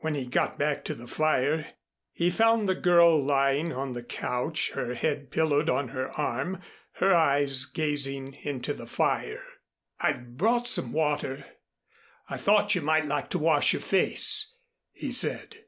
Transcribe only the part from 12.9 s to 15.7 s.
like to wash your face," he said.